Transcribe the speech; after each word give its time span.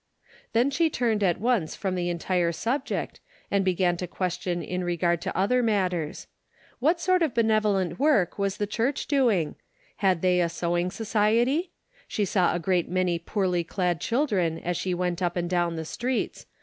Then 0.53 0.71
she 0.71 0.89
turned 0.89 1.21
at 1.21 1.39
once 1.39 1.75
from 1.75 1.93
the 1.93 2.09
entire 2.09 2.51
sub 2.51 2.85
ject, 2.85 3.19
and 3.51 3.63
began 3.63 3.97
to 3.97 4.07
question 4.07 4.63
in 4.63 4.83
regard 4.83 5.21
to 5.21 5.37
other 5.37 5.61
matters. 5.61 6.25
What 6.79 6.99
sort 6.99 7.21
of 7.21 7.35
benevolent 7.35 7.99
work 7.99 8.39
was 8.39 8.57
the 8.57 8.65
church 8.65 9.05
doing? 9.05 9.57
Had 9.97 10.23
they 10.23 10.41
a 10.41 10.49
sewing 10.49 10.89
society? 10.89 11.69
She 12.07 12.25
saw 12.25 12.55
a 12.55 12.59
great 12.59 12.89
many 12.89 13.19
poorly 13.19 13.63
clad 13.63 14.01
children 14.01 14.57
as 14.57 14.75
she 14.75 14.95
went 14.95 15.21
up 15.21 15.35
and 15.37 15.47
down 15.47 15.75
the 15.75 15.85
streets. 15.85 16.47